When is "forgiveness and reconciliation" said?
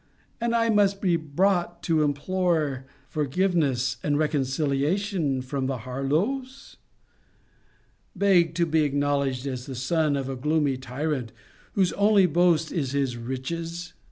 3.07-5.43